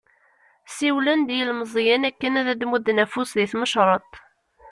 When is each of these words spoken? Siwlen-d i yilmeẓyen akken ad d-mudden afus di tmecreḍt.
Siwlen-d 0.75 1.29
i 1.31 1.35
yilmeẓyen 1.37 2.07
akken 2.09 2.33
ad 2.39 2.47
d-mudden 2.59 3.01
afus 3.03 3.31
di 3.37 3.45
tmecreḍt. 3.51 4.13